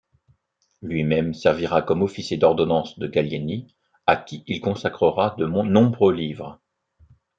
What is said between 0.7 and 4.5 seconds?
Lui-même servira comme officier d'ordonnance de Gallieni à qui